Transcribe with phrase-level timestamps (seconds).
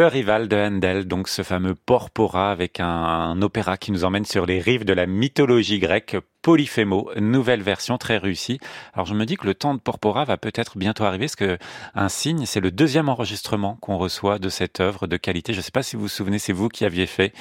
[0.00, 4.24] Le rival de Handel, donc ce fameux Porpora avec un, un, opéra qui nous emmène
[4.24, 8.58] sur les rives de la mythologie grecque, Polyphémo, nouvelle version très réussie.
[8.94, 11.58] Alors je me dis que le temps de Porpora va peut-être bientôt arriver, parce que
[11.94, 15.52] un signe, c'est le deuxième enregistrement qu'on reçoit de cette œuvre de qualité.
[15.52, 17.32] Je ne sais pas si vous vous souvenez, c'est vous qui aviez fait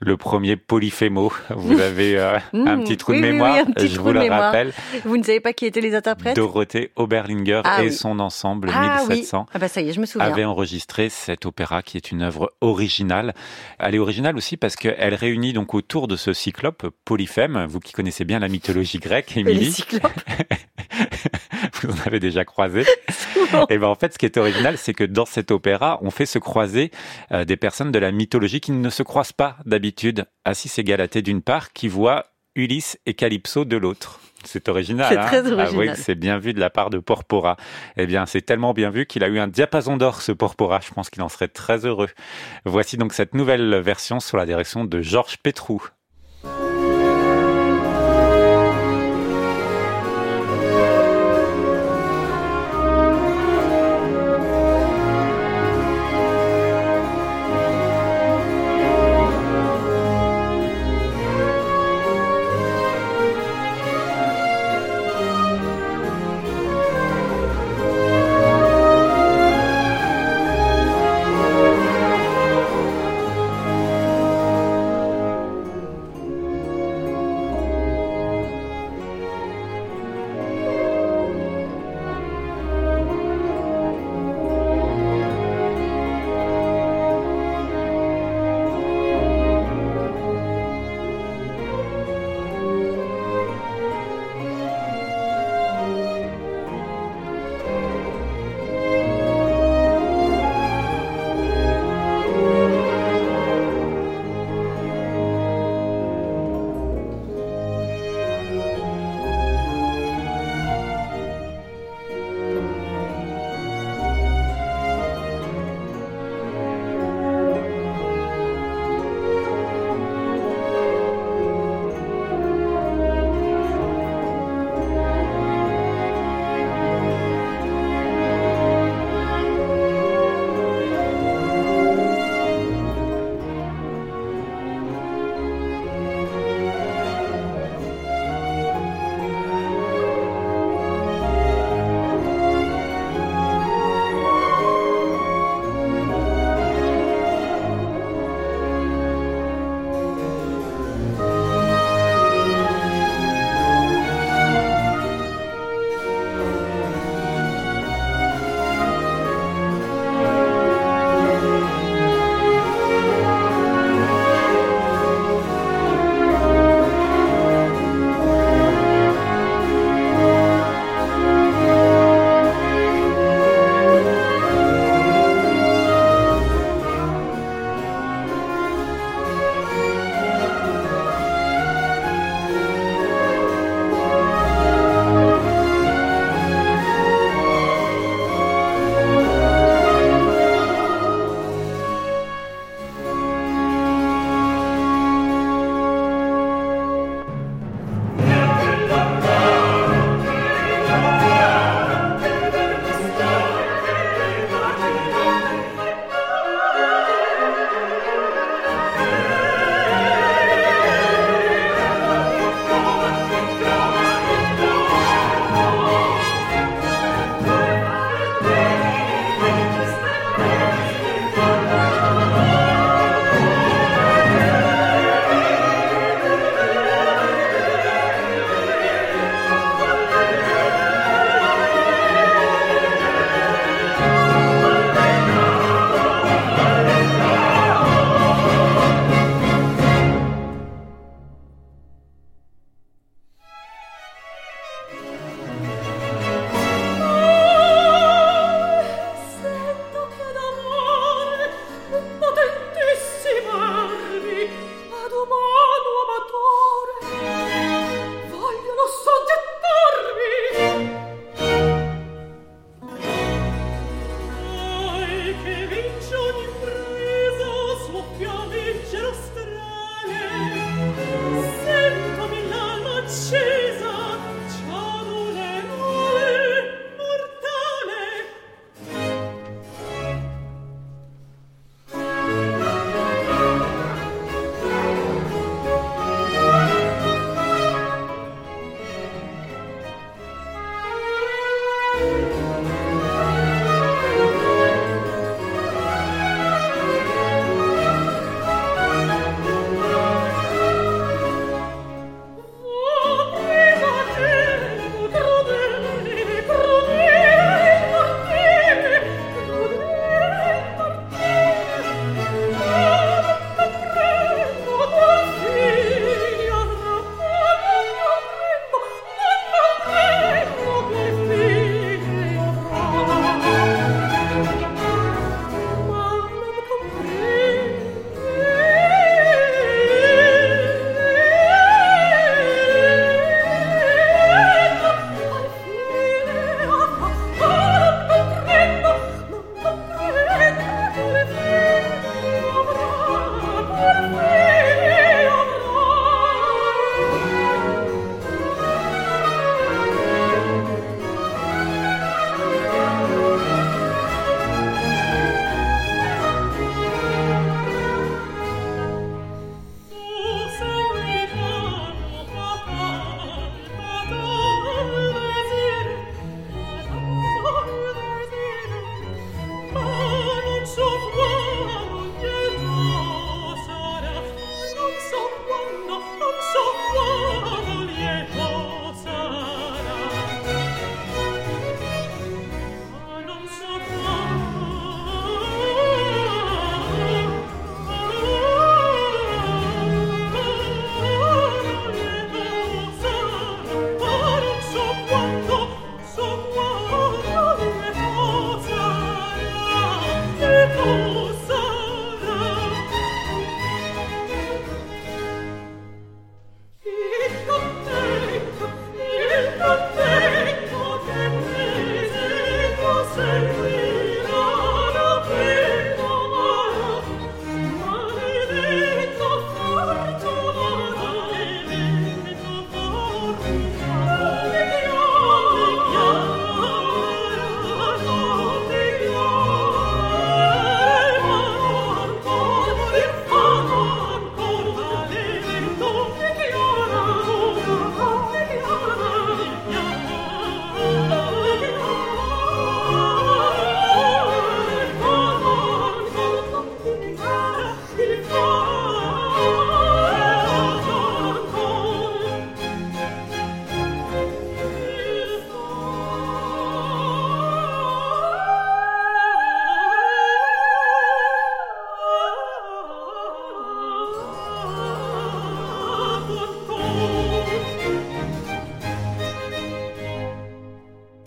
[0.00, 1.32] le premier Polyphémo.
[1.50, 4.72] Vous avez euh, un petit trou de mémoire, je vous le rappelle.
[5.04, 6.36] Vous ne savez pas qui étaient les interprètes?
[6.36, 9.50] Dorothée Oberlinger Ah et son ensemble Ah 1700 oui.
[9.54, 10.26] Ah bah ça y est, je me souviens.
[10.26, 13.34] avait enregistré cet opéra qui est une œuvre originale.
[13.78, 17.92] Elle est originale aussi parce qu'elle réunit donc autour de ce cyclope Polyphème, vous qui
[17.92, 20.02] connaissez bien la mythologie grecque, Et les Émilie, cyclopes.
[21.82, 22.84] vous en avez déjà croisé.
[23.70, 26.26] Et ben en fait, ce qui est original, c'est que dans cet opéra, on fait
[26.26, 26.90] se croiser
[27.32, 30.26] euh, des personnes de la mythologie qui ne se croisent pas d'habitude.
[30.44, 34.20] Assis et Galatée d'une part, qui voient Ulysse et Calypso de l'autre.
[34.44, 35.06] C'est original.
[35.08, 35.26] C'est hein?
[35.26, 35.96] Très Ah oui, original.
[35.96, 37.56] c'est bien vu de la part de Porpora.
[37.96, 40.80] Eh bien, c'est tellement bien vu qu'il a eu un diapason d'or, ce Porpora.
[40.80, 42.08] Je pense qu'il en serait très heureux.
[42.64, 45.82] Voici donc cette nouvelle version sous la direction de Georges Pétrou.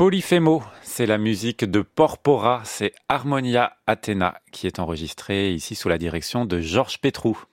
[0.00, 5.98] Polyphémo, c'est la musique de Porpora, c'est Harmonia Athena qui est enregistrée ici sous la
[5.98, 7.44] direction de Georges Pétrou.